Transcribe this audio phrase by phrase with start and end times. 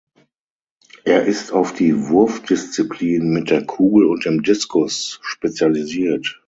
[1.05, 6.39] Er ist auf die Wurfdisziplinen mit der Kugel und dem Diskus spezialisiert.